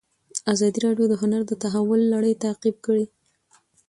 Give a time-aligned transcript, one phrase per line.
[0.53, 3.05] ازادي راډیو د هنر د تحول لړۍ تعقیب کړې.